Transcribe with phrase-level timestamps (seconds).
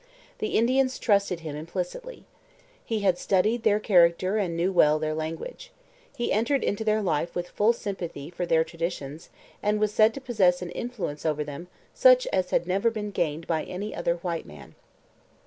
[0.39, 2.25] The Indians trusted him implicitly.
[2.83, 5.71] He had studied their character and knew well their language.
[6.17, 9.29] He entered into their life with full sympathy for their traditions
[9.61, 13.45] and was said to possess an influence over them such as had never been gained
[13.45, 14.73] by any other white man.